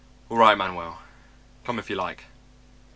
[0.29, 0.97] "All right, Manuel;
[1.63, 2.23] come if you like."